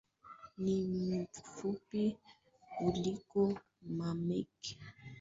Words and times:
Ni 0.63 0.79
mfupi 1.33 2.17
kuliko 2.77 3.59
mamake. 3.97 4.77